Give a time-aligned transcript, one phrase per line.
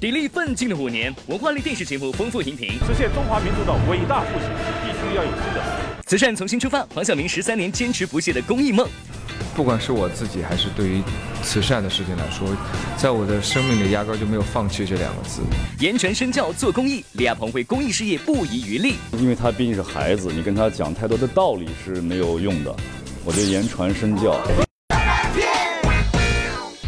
[0.00, 4.48] 砥砺奋进的五年，文化类电视节目丰富荧屏，实现中华民族的伟大复兴，
[4.84, 5.60] 必须要有新的
[6.06, 8.88] 慈善从新出发，黄晓明十三年坚持不懈的公益梦。
[9.56, 11.02] 不管是我自己，还是对于
[11.42, 12.48] 慈善的事情来说，
[12.96, 15.40] 在我的生命里压根就没有放弃这两个字。
[15.80, 18.94] 言传身教做公益，李亚鹏为公益事业不遗余力。
[19.18, 22.72] 因为他毕竟是孩子，你跟他讲太多的道理是没有用的。
[23.24, 24.40] 我觉得言传身教。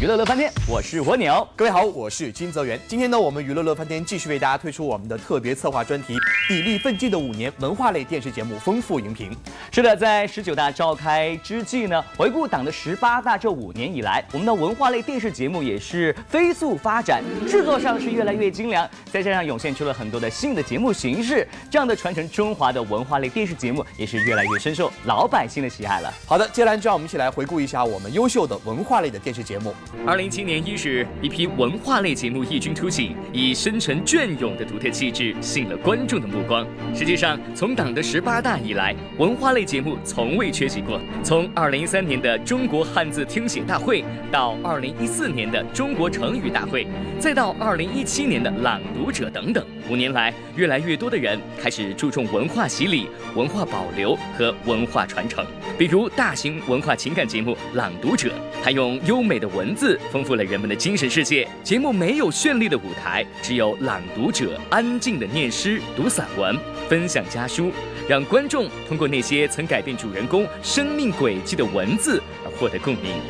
[0.01, 1.47] 娱乐乐翻天，我是蜗牛。
[1.55, 2.79] 各位好，我是金泽源。
[2.87, 6.17] 今天呢，我们娱乐乐翻天继续为大家推出我们的特别策划专题——
[6.49, 9.31] 砥砺奋进的五年文化类电视节目丰富荧屏。
[9.71, 26.11] 是的，在十九大召开之际呢，回顾党的十八大这五年以来，我们的文化类电视节目也是飞速发展，制作上是越来越精良，再加上涌现出了很多的新的节目形式，这样的传承中华的文化类电视节目也是越来越深受老百姓的喜爱了。
[26.25, 29.71] 好的，接下来就让我们一起来回顾一下我们优秀的文化类的电视节目。
[30.07, 36.65] 二零一七年伊始，一批文化类节目异军突起，以深沉隽永的独特气质吸引了观众的目光。
[36.93, 40.99] 实际上，从党的十八大以来，文化类节目从未缺席过。
[41.23, 46.87] 从二零一三年的中国汉字听写大会，到二零一四年的中国成语大会，
[47.19, 55.45] 再到二零一七年的朗读者等等，五年来，越来越多的人开始注重文化洗礼、文化保留和文化传承。
[55.77, 58.29] 比如大型文化情感节目《朗读者》，
[58.63, 59.99] 它用优美的文字。
[60.11, 61.47] 丰富了人们的精神世界。
[61.63, 66.55] 节目没有绚丽的舞台，只有朗读者安静的念诗、读散文、
[66.89, 67.71] 分享家书，
[68.07, 73.21] 让观众通过那些曾改变主人公生命轨迹的文字而获得共鸣。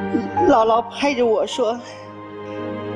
[0.49, 1.79] 姥姥拍着我说：“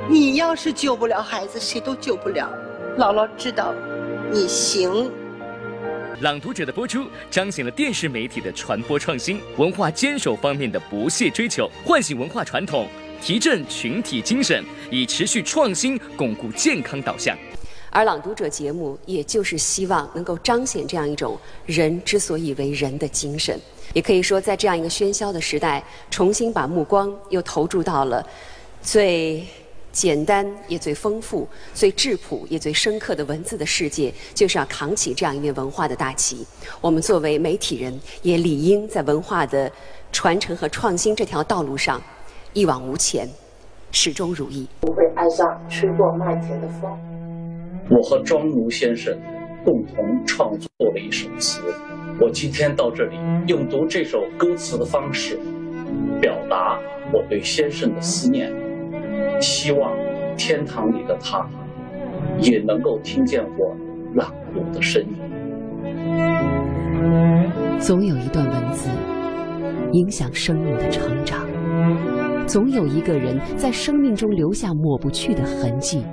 [0.09, 2.49] 你要是救不了孩子，谁都救不了。”
[2.97, 3.73] 姥姥知道，
[4.31, 5.11] 你行。
[6.21, 12.87] 朗读者的播出彰显了电视媒体的传播创新、文化坚守方面的不懈追求，唤醒文化传统。
[13.21, 17.37] 提振群体精神，以持续创新巩固健康导向。
[17.89, 23.59] 而朗读者节目，也就是希望能够彰显这样一种人之所以为人的精神。
[23.93, 28.25] 也可以说，在这样一个喧嚣的时代，重新把目光又投注到了
[28.81, 29.45] 最
[29.95, 36.45] 简单也最丰富、最质朴也最深刻的文字的世界，就是要扛起这样一面文化的大旗。
[36.81, 39.71] 我们作为媒体人，也理应在文化的
[40.11, 42.01] 传承和创新这条道路上。
[42.51, 43.25] 一往无前，
[43.91, 44.67] 始终如一。
[44.81, 46.91] 不会爱上吹过麦田的风。
[47.89, 49.17] 我和庄奴先生
[49.63, 51.61] 共同创作了一首词，
[52.19, 53.15] 我今天到这里
[53.47, 55.39] 用读这首歌词的方式，
[56.19, 56.77] 表达
[57.13, 58.51] 我对先生的思念，
[59.39, 59.91] 希望
[60.37, 61.47] 天堂里的他
[62.39, 63.75] 也能够听见我
[64.13, 65.15] 朗读的声音。
[67.79, 68.89] 总有一段文字
[69.91, 71.45] 影响生命的成长。
[72.47, 76.03] 总有一个人在生命中留下抹不去的痕迹。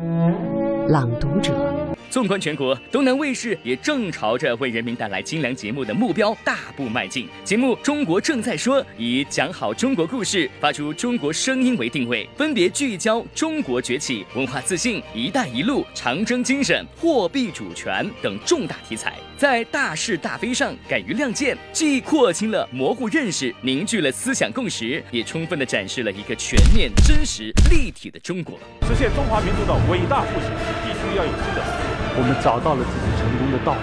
[0.88, 1.71] 朗读者。
[2.12, 7.26] 纵观全国，东南卫视也正朝着为人民带来精良节目的目标大步迈进。
[7.42, 28.58] 节目《中国正在说》以讲好中国故事、发出中国声音为定位，分别聚焦中国崛起、文化自信、“一带一路”、长征精神、货币主权等重大题材，在大是大非上敢于亮剑，既廓清了模糊认识，凝聚了思想共识，也充分的展示了一个全面、真实、立体的中国。
[28.82, 30.50] 实现中华民族的伟大复兴，
[30.84, 31.81] 必须要有新的。
[32.14, 33.80] 我们找到了自己成功的道路，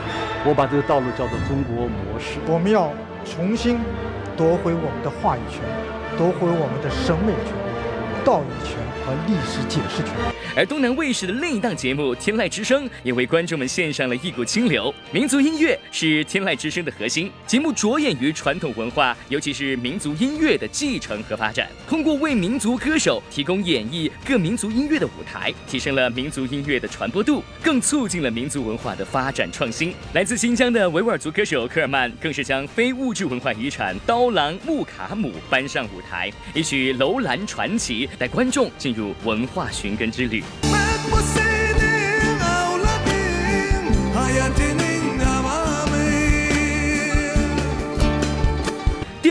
[0.50, 2.38] 我把这个道路叫做中国模式。
[2.46, 2.94] 我们要
[3.26, 3.80] 重新
[4.38, 5.66] 夺回我们的话语权，
[6.18, 7.52] 夺回我们的审美权、
[8.24, 8.78] 道义权
[9.10, 10.14] 和历史解释权。
[10.56, 14.94] 而东南卫视的另一档节目《天籁之声》也为观众们献上了一股清流。
[15.12, 21.68] 民族音乐是天籁之声的核心，节目着眼于传统文化，尤其是民族音乐的继承和发展。
[21.88, 29.94] 通过为民族歌手提供演绎各民族音乐的舞台，提升了民族音乐的传播度，更促进了民族文化的发展创新。
[30.14, 40.44] 来自新疆的维吾尔族歌手科尔曼，更是将非物质文化遗产刀郎木卡姆搬上舞台，一曲《楼兰传奇》，带观众进入文化寻根之旅。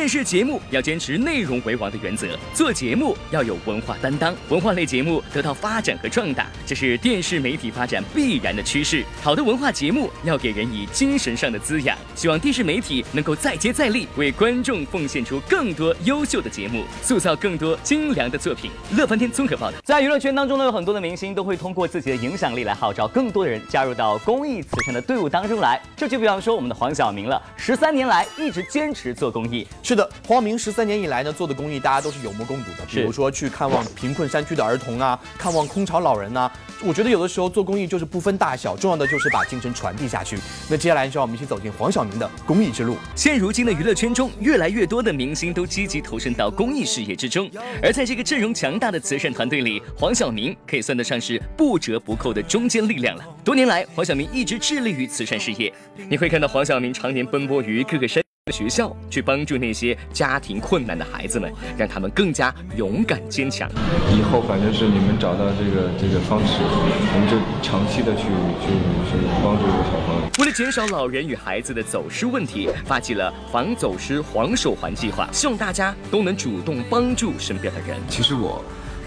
[0.09, 9.05] 电视节目要坚持内容为王的原则，做节目要有文化担当，文化类节目得到发展和壮大，这是电视媒体发展必然的趋势。
[9.23, 18.71] 好的文化节目要给人以精神上的滋养，希望电视媒体能够再接再厉，为观众奉献出更多优秀的节目，塑造更多精良的作品。
[18.97, 25.79] 乐翻天综合报道，在娱乐圈当中呢，有很多的明星都会通过自己的影响力来号召更多的人加入到公益慈善的队伍当中来。
[25.95, 29.69] 这就比方说我们的黄晓明了，十三年来一直坚持做公益。
[29.83, 29.98] 是。
[30.27, 32.85] 黄晓明十三年以来呢做的公益，大家都是有目共睹的。
[32.87, 36.51] 比如说去看望贫困山区的儿童啊，看望空巢老人呐。
[36.85, 40.39] 我觉得有的时候做公益就是不分大小，重要的就是把精神传递下去。
[40.71, 42.97] 那接下来就让我们一起走进黄晓明的公益之路。
[43.17, 47.51] 现如今的娱乐圈中，越来越多的明星都积极投身到公益事业之中，
[47.83, 53.25] 而在这个阵容强大的慈善团队里，黄晓明可以算得上是不折不扣的中坚力量了。
[53.45, 55.73] 多年来，黄晓明一直致力于慈善事业，
[56.09, 58.28] 你会看到黄晓明常年奔波于各个山。
[58.51, 63.69] 学校去帮助那些家庭困难的孩子们，让他们更加勇敢坚强。
[64.11, 68.23] 以后反正是你们找到这个这个方式，我们就长期的去
[68.63, 68.69] 去
[69.11, 70.29] 去帮助这个小朋友。
[70.39, 77.99] 为了减少老人与孩子的走失问题，发起了防走失黄手环计划，希望大家都能主动帮助身边的人。
[78.09, 78.65] 其实我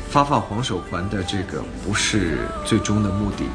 [0.09, 3.45] 发放黄手环的这个不是最终的目的，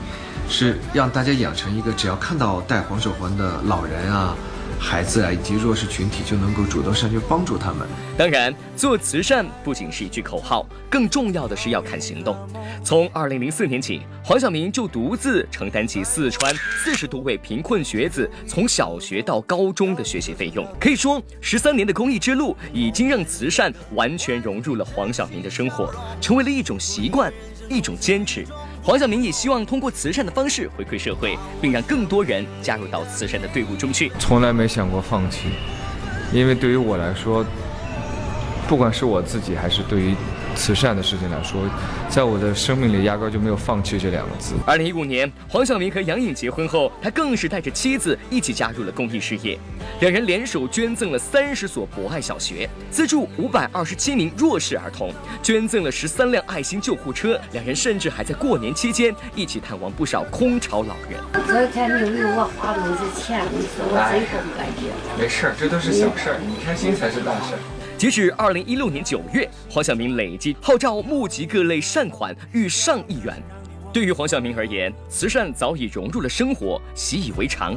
[0.49, 4.35] 是让大家养成一个只要看到戴黄手环的老人啊。
[4.79, 7.87] 孩子啊，以及弱势群体就能够主动上去帮助他们。
[8.17, 12.37] 当然，做慈善不仅是一句口号，更重要的是要看行动。
[12.85, 20.67] 从二零零四年起，黄晓明就独自承担起四川四十多位贫困学子从小学到高中的学习费用。
[20.81, 27.33] 可以说，十三年的公益之路已经让慈善完全融入了黄晓明的生活，成为了一种习惯，
[27.69, 28.47] 一种坚持。
[28.87, 34.13] 黄晓明也希望通过慈善的方式回馈社会，并让更多人加入到慈善的队伍中去。
[34.21, 35.49] 从来没想过放弃，
[36.33, 37.45] 因为对于我来说，
[38.69, 40.15] 不管是我自己还是对于。
[40.57, 41.61] 慈善的事情来说，
[42.09, 44.55] 在我的生命里压根就没有放弃这两个字。
[44.67, 49.59] 二零一五年，黄晓明和杨颖结婚后，他更是带着妻子一起加入了公益事业。
[50.01, 55.13] 两人联手捐赠了三十所博爱小学，资助五百二十七名弱势儿童，
[55.43, 57.39] 捐赠了十三辆爱心救护车。
[57.53, 61.21] 两人甚至还在过年期间一起探望不少空巢老人。
[61.47, 65.23] 昨天没有我花的那些钱，你说我真不感觉。
[65.23, 67.55] 没事儿，这都是小事儿，你开心才是大事。
[67.99, 73.43] 截止二零一六年九月，黄晓明累计号召募集各类善款逾上亿元。
[73.91, 77.75] 对于黄晓明而言，慈善早已融入了生活，习以为常。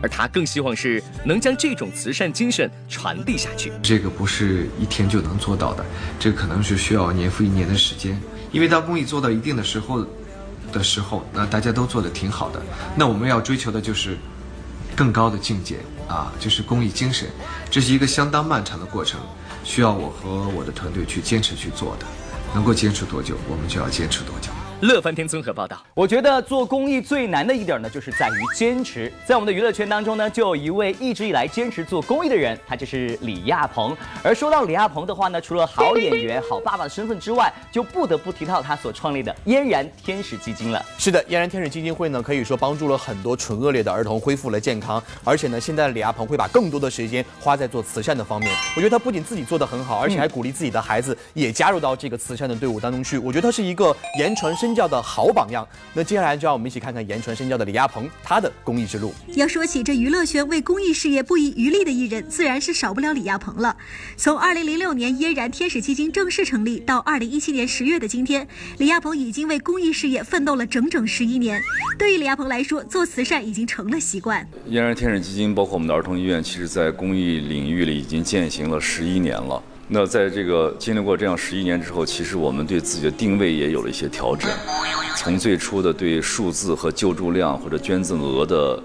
[0.00, 3.72] 而他更希望是能将这种慈善精神传递下去。
[3.82, 5.84] 这个不是一天就能做到的，
[6.20, 8.16] 这可能是需要年复一年的时间。
[8.52, 10.06] 因为当公益做到一定的时候
[10.70, 12.62] 的时候，那大家都做的挺好的，
[12.94, 14.16] 那我们要追求的就是
[14.96, 15.76] 更高的境界
[16.08, 17.28] 啊，就是公益精神。
[17.70, 19.20] 这是一个相当漫长的过程。
[19.62, 22.06] 需要我和我的团队去坚持去做的，
[22.54, 24.48] 能够坚持多久，我们就要坚持多久。
[24.82, 29.10] 乐翻天综合报道，我觉得做公益最难的一点呢，就是在于坚持。
[29.24, 33.96] 在我们的娱乐圈当中呢，就有一位一直以来坚持做公益的人，他就是李亚鹏。
[34.22, 40.84] 而说到李亚鹏的话呢，除了好演员、好爸爸的身份之外，就不得不提到他所创立的嫣然天使基金了。
[40.98, 45.02] 是的，嫣然天使基金会呢，可以说帮助了很多纯恶劣的儿童恢复了健康。
[45.24, 48.52] 而且呢，现在的李亚鹏会把更多的时间花在做慈善的方面。
[48.76, 53.16] 我觉得他不仅自己做得很好，而且还鼓励自己的孩子也加入到这个慈善的队伍当中去。
[53.16, 54.65] 我觉得他是一个言传身。
[54.66, 55.66] 身教的好榜样。
[55.94, 59.14] 那接下来就让我们一起看看言传身教的李亚鹏他的公益之路。
[59.34, 63.76] 要说起这娱乐圈为公益事业不遗余力的艺人，自然是少不了李亚鹏了。
[64.16, 68.46] 从二零零六年嫣然天使基金正式成立到二零一七年十月的今天，
[68.78, 71.62] 李亚鹏已经为公益事业奋斗了整整十一年。
[71.96, 74.46] 对于李亚鹏来说，做慈善已经成了习惯。
[74.68, 79.62] 嫣然天使基金包括我们的儿童医院，其实在公益领域里已经践行了十一年了。
[79.88, 84.50] 那在这个经历过这样十一年之后，其实我们对自己的定位也有了一些调整。
[85.16, 88.82] 从最初的对数字和救助量或者捐赠额的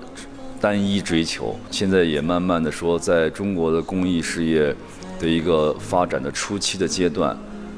[0.60, 4.74] 单一追求，现在也慢慢的说，在中国的公益事业
[5.20, 7.36] 的一个发展的初期的阶段，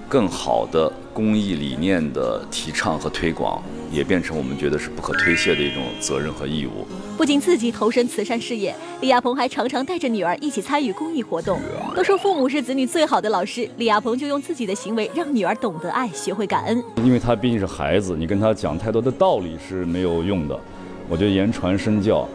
[0.10, 3.62] 更好的公益理念的提倡和推广。
[3.92, 6.84] 也变成我们觉得是不可推卸的一种责任和义务。
[7.16, 11.60] 不仅自己投身慈善事业，李亚鹏还常常带着女儿一起参与公益活动。
[11.96, 16.84] 都说父母是子女最好的老师，李亚鹏就用自己的行为让女儿懂得爱，学会感恩。
[17.04, 20.60] 因为他毕竟是孩子，你跟他讲太多的道理是没有用的。
[21.08, 22.28] 我觉得言传身教，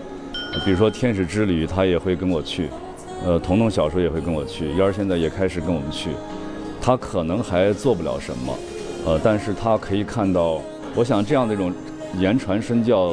[0.64, 2.66] 比如说天使之旅，他也会跟我去；
[3.26, 6.10] 呃，彤彤小时候也会跟我去，燕儿现在也开始跟我们去。
[6.80, 8.54] 他可能还做不了什么，
[9.04, 10.60] 呃，但是他可以看到。
[10.94, 11.72] 我想这样的一种
[12.18, 13.12] 言传身教、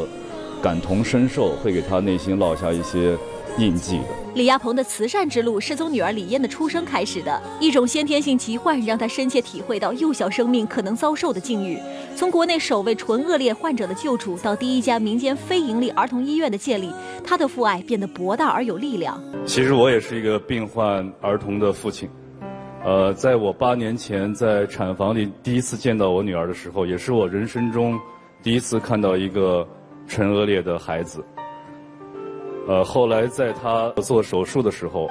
[0.62, 3.16] 感同身受，会给他内心烙下一些
[3.60, 4.06] 印记的。
[4.34, 11.78] 李亚鹏的慈善之路是从女儿李嫣的出生开始的，一种先天性疾患让他深切体会到幼小生命可能遭受的境遇。
[12.16, 16.92] 从国内首位纯恶劣患者的救助，到第一家民间非营利儿童医院的建立，
[17.24, 19.22] 他的父爱变得博大而有力量。
[19.46, 22.10] 其实我也是一个病患儿童的父亲。
[22.86, 28.00] 呃，在我八年前在产房里第一次见到我女儿的时候，也是我人生中
[28.44, 29.68] 第一次看到一个
[30.08, 31.26] 唇腭裂的孩子。
[32.68, 35.10] 呃，后来在她做手术的时候，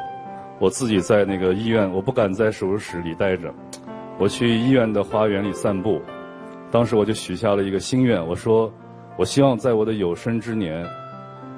[0.60, 3.52] 我自己在那个医院，我不敢在手术室里待着，
[4.20, 6.00] 我去医院的花园里散步。
[6.70, 8.72] 当时我就许下了一个心愿，我说，
[9.16, 10.86] 我希望在我的有生之年，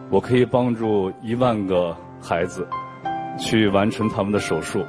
[0.08, 2.66] 我可以帮助一万个孩子
[3.38, 4.82] 去完成他们的手术。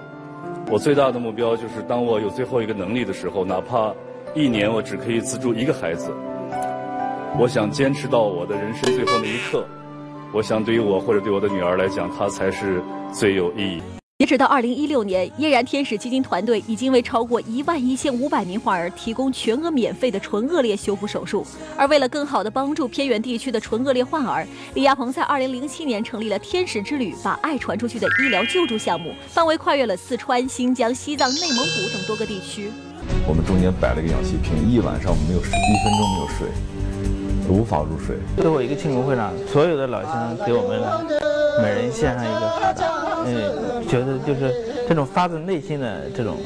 [0.69, 3.93] 我最大的目标就是，当我有最后一个能力的时候，哪怕
[4.35, 6.11] 一年我只可以资助一个孩子，
[7.39, 9.65] 我想坚持到我的人生最后那一刻。
[10.33, 12.81] 我想，对于我或者对我的女儿来讲，她才是
[13.13, 13.81] 最有意义。
[14.19, 21.45] 截止到二零一六年，嫣然天使基金团队已经为超过一万一千五百名患儿提供全额免费的唇腭裂修复手术。
[21.77, 24.43] 而为了更好地帮助偏远地区的唇腭裂患儿，
[24.73, 32.71] 李亚鹏在二零零七年成立了“天使之旅”，把爱传出去的医疗救助项目，范围跨越了四川、新疆、西藏、内蒙古等多个地区。
[33.27, 36.47] 我们中间摆了个氧气瓶，一晚上没有睡，一分钟没有睡，
[37.49, 38.15] 无法入睡。
[38.35, 41.17] 最后一个庆功会上，所有的老乡给我们。
[41.59, 42.85] 每人献上一个哈达，
[43.25, 44.53] 嗯，觉得就是
[44.87, 46.37] 这种发自内心的这种，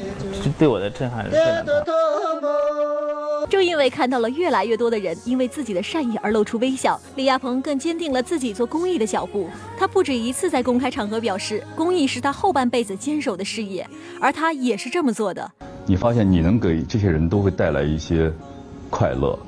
[0.58, 1.72] 对我的震撼是非常大。
[3.50, 9.50] 正因为看到了越来越多的人因为自己的善意而露出微笑，李亚鹏更坚定了自己做公益的脚步。
[9.78, 13.86] 他不止一次在公开场合表示，公益是他后半辈子坚守的事业，
[14.18, 15.52] 而他也是这么做的。
[15.84, 18.32] 你发现你能给这些人都会带来一些
[18.88, 19.38] 快乐，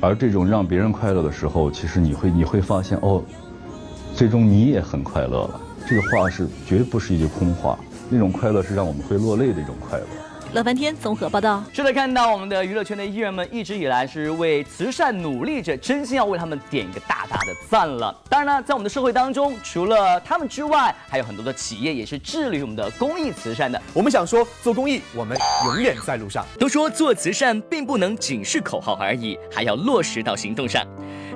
[0.00, 3.22] 而这种让别人快乐的时候，其实你会你会发现哦。
[4.14, 7.78] 最终你也很快乐了，这个话是绝不是一句空话，
[8.10, 10.04] 那种快乐是让我们会落泪的一种快乐。
[10.54, 11.62] 乐翻天综合报道。
[11.74, 18.16] 是的，看到我们的娱乐圈的艺人们一直以来是为慈善努力着，真心要为他们点一个大大的赞了。
[18.30, 23.80] 当然呢，在我们的社会当中，除了他们之外，还有很多的企业也是致力于我们的公益慈善的。
[23.92, 25.36] 我们想说，做公益，我们
[25.66, 26.44] 永远在路上。
[26.58, 30.82] 都说做慈善并不能仅是口号而已，还要落实到行动上。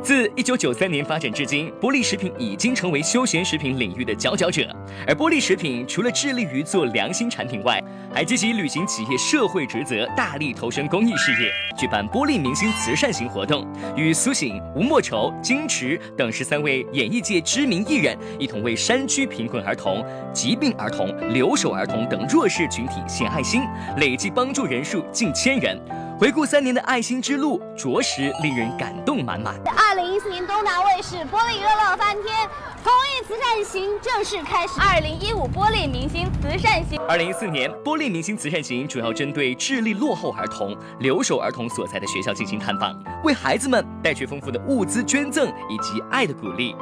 [0.03, 4.69] 自一九九三年发展至今，波利食品已经成为休闲食品领域的佼佼者。
[5.07, 7.81] 而波利食品除了致力于做良心产品外，
[8.13, 13.65] 还积极履行企业社会职责，大力投身公益事业，举办波利明星慈善型活动，
[13.97, 23.63] 与苏醒、吴莫愁、金池等十三位演艺界知名艺人一同为山区贫困儿童、疾病儿童、留守儿童等弱势群体献爱心，
[23.99, 25.81] 累计帮助人数近千人。
[26.23, 29.61] 回顾三年的爱心之路，着实令人感动满满。
[29.77, 32.49] 二零一四年东南卫视玻璃乐乐翻天，
[32.85, 34.75] 公益慈善行正式开始。
[34.81, 36.97] 二零一五玻璃明星慈善行。
[37.09, 46.77] 二零一四年玻璃明星慈善行主要针对智力落后儿童、留守儿童所在的学校进行探访，为孩子们带去丰富的物资捐赠以及爱的鼓励。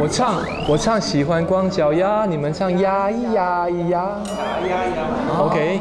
[0.00, 0.36] 我唱，
[0.68, 3.98] 我唱喜欢光脚丫，你们唱呀咿呀咿呀。
[4.28, 5.02] 呀呀呀
[5.40, 5.80] OK，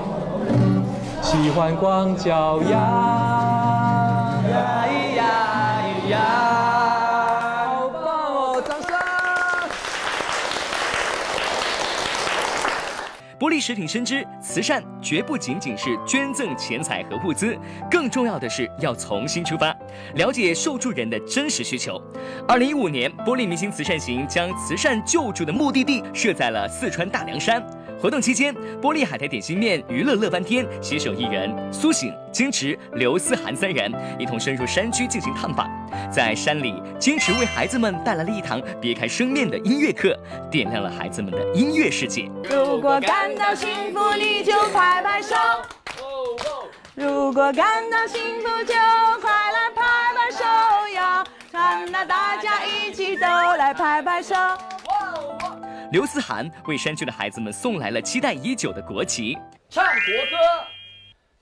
[1.21, 3.16] 喜欢光脚丫。
[13.39, 17.55] 玻璃食品深知，慈善绝不仅仅是捐赠钱财和物资，
[17.89, 19.75] 更重要的是要从新出发，
[20.15, 22.01] 了解受助人的真实需求。
[22.47, 27.63] 二零一五年，玻璃明星慈善行将慈善救助的目的地设在了四川大凉山。
[27.99, 35.67] 活动期间，玻璃海苔点心面娱乐乐翻天，携手艺人苏醒、金池、刘思涵三人一同深入山区进行探访。
[36.11, 40.15] 在山里，金池为孩子们带来了一堂别开生面的音乐课，
[40.51, 42.29] 点亮了孩子们的音乐世界。
[42.43, 45.35] 如果感到幸福，你就拍拍手；
[46.93, 48.73] 如果感到幸福，就
[49.21, 49.81] 快来拍
[50.13, 51.23] 拍手呀！
[51.51, 53.25] 看那大家一起都
[53.57, 54.35] 来拍拍手。
[55.89, 59.37] 刘思涵为山区的孩子们送来了期待已久的国旗。
[59.69, 59.91] 唱国
[60.29, 60.35] 歌，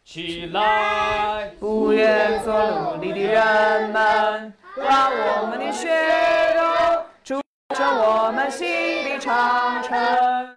[0.04, 1.50] 起来！
[1.60, 5.90] 不愿做奴隶的人们，把我们的血
[6.56, 6.62] 肉
[7.24, 7.42] 筑
[7.76, 8.68] 成我们新
[9.10, 9.98] 的长城。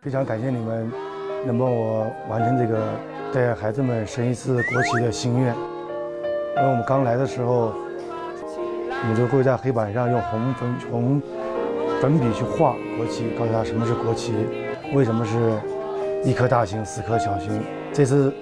[0.03, 0.93] 非常感谢你们
[1.47, 2.93] 能帮我完成这个
[3.33, 5.55] 带孩子们升一次国旗的心愿。
[6.57, 11.23] 因为我们刚来的时候，我们就会在黑板上用红粉红。
[12.01, 14.33] 粉笔去画国旗，告诉他什么是国旗，
[14.95, 15.61] 为什么是
[16.25, 17.61] 一颗大星四颗小星。
[17.93, 18.33] 这次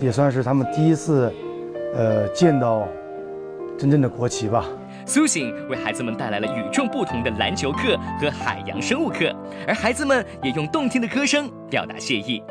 [0.00, 1.30] 也算是他们第一次，
[1.94, 2.88] 呃，见到
[3.78, 4.64] 真正的国旗吧。
[5.04, 9.34] 苏醒为孩子们带来了与众不同的篮球课和海洋生物课，
[9.66, 12.42] 而孩子们也用动听的歌声表达谢意。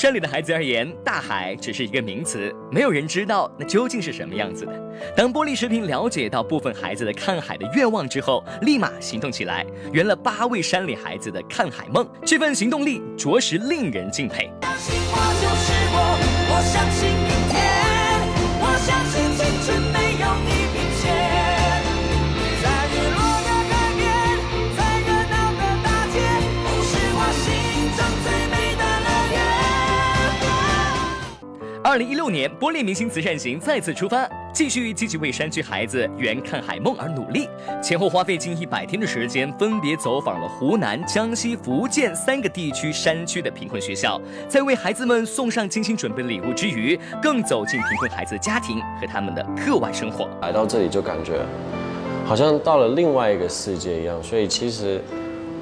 [0.00, 4.72] 山里的孩子而言，大海只是一个名词，没有人知道那究竟是什么样子的。
[5.14, 12.08] 当玻璃食品了解到部分孩子的看海的愿望之后，立马行动起来，圆了八位山里孩子的看海梦。
[12.24, 14.50] 这份行动力着实令人敬佩。
[14.62, 17.60] 相信我相信明天，
[18.58, 19.99] 我相信青春没
[31.90, 34.24] 二零一六年，玻璃明星慈善行再次出发。
[34.54, 37.48] 继续积极为山区孩子圆看海梦而努力，
[37.82, 50.28] 前后花费近一百天的时间，分别走访了湖南、江西、福建三个地区山区的贫困学校，在为孩子们送上精心准备的礼物之余，更走进贫困孩子家庭和他们的课外生活。
[50.42, 51.44] 来到这里就感觉
[52.24, 55.02] 好像到了另外一个世界一样，所以其实。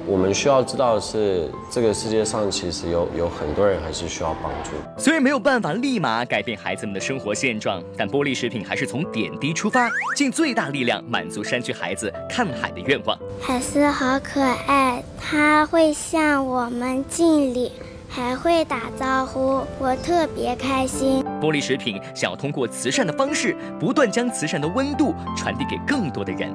[0.09, 4.71] 我们需要知道的是，这个世界上其实有有很多人还是需要帮助。
[4.97, 13.15] 虽然没有办法立马改变孩子们的生活现状，但玻璃食品还是从点滴出发，尽最大力量满足山区孩子看海的愿望。
[13.39, 17.71] 海狮好可爱，它会向我们敬礼。
[18.09, 21.23] 还会打招呼，我特别开心。
[21.39, 26.51] 玻璃食品想要通过慈善的方式，不断将慈善的温度传递给更多的人。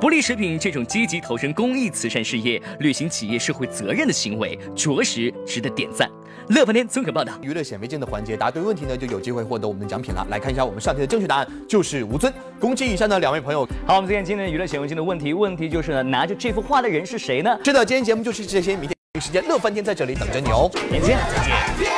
[0.00, 6.10] 玻璃食品这种积极投身公益慈善事业、履行企业社会责任的行为，着实值得点赞。
[6.48, 10.26] 乐翻天综合报道，娱乐显微镜的环节，答对问题呢就有机会获得我们的奖品了。
[10.30, 12.32] 来看一下我们上题的正确答案，就是吴尊。
[12.58, 13.68] 恭喜以上的两位朋友。
[13.86, 17.58] 好，我们再看今天的娱乐显微镜的问题，问题就是呢，拿着这幅画的人是谁呢？
[17.62, 18.93] 是的，今天节目就是这些，明天。
[19.20, 21.93] 时间乐翻天在这里等着你哦，再见，再见。